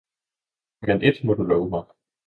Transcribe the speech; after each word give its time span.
–men 0.87 0.99
ét 1.01 1.23
må 1.23 1.33
du 1.39 1.43
love 1.47 1.69
mig! 1.69 1.85